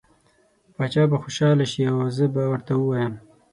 [0.75, 3.13] باچا به خوشحاله شي او زه به ورته ووایم.